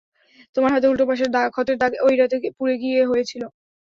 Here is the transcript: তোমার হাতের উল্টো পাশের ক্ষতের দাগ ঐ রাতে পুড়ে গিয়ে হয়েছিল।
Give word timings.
তোমার 0.55 0.71
হাতের 0.73 0.91
উল্টো 0.91 1.05
পাশের 1.09 1.29
ক্ষতের 1.51 1.77
দাগ 1.81 1.91
ঐ 2.01 2.11
রাতে 2.13 2.37
পুড়ে 2.57 2.75
গিয়ে 2.83 3.01
হয়েছিল। 3.05 3.43